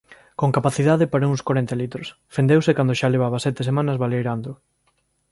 con 0.39 0.49
capacidade 0.57 1.05
para 1.11 1.29
uns 1.31 1.41
corenta 1.47 1.75
litros, 1.81 2.07
fendeuse 2.35 2.75
cando 2.77 2.97
xa 2.99 3.07
levaba 3.13 3.43
sete 3.45 3.61
semanas 3.69 3.99
baleirándoo. 4.03 4.53